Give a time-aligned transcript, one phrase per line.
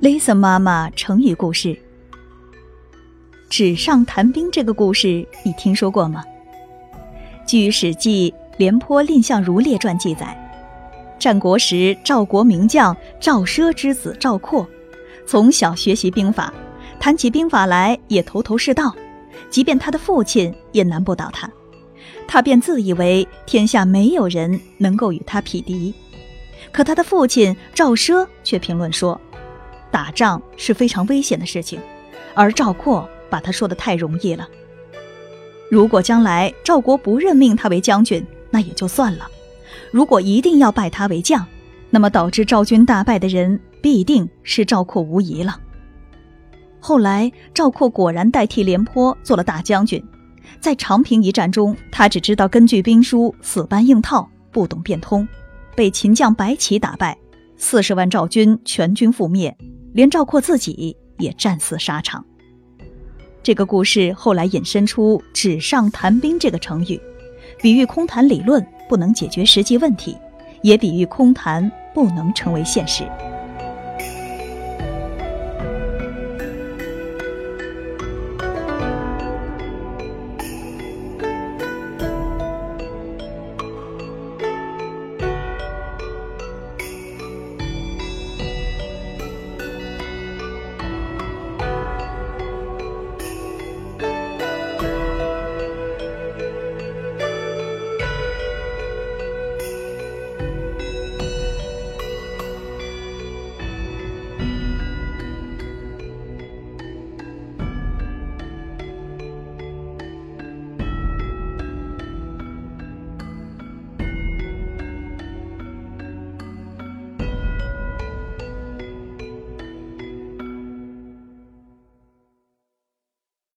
[0.00, 1.78] Lisa 妈妈成语故事：
[3.50, 4.50] 纸上谈兵。
[4.50, 6.24] 这个故事你听说过吗？
[7.46, 10.34] 据《史记·廉颇蔺相如列传》记载，
[11.18, 14.66] 战国时赵国名将赵奢之子赵括，
[15.26, 16.50] 从小学习兵法，
[16.98, 18.96] 谈起兵法来也头头是道，
[19.50, 21.46] 即便他的父亲也难不倒他。
[22.26, 25.92] 他便自以为天下没有人能够与他匹敌，
[26.72, 29.20] 可他的父亲赵奢却评论说。
[29.90, 31.80] 打仗是非常危险的事情，
[32.34, 34.48] 而赵括把他说的太容易了。
[35.70, 39.26] 如果将来赵国不任命他为将军，那也就算了；
[39.92, 41.46] 如果一定要拜他为将，
[41.90, 45.58] 那么导致赵军大败的人必定是赵括无疑了。
[46.80, 50.02] 后来赵括果然代替廉颇做了大将军，
[50.60, 55.28] 在长平一战中，他只知道根据兵书死搬硬套，不懂变通，
[55.76, 57.16] 被秦将白起打败，
[57.56, 59.56] 四十万赵军全军覆灭。
[59.92, 62.24] 连赵括自己也战死沙场。
[63.42, 67.00] 这个故事后来引申出“纸上谈兵”这个成语，
[67.60, 70.16] 比喻空谈理论不能解决实际问题，
[70.62, 73.04] 也比喻空谈不能成为现实。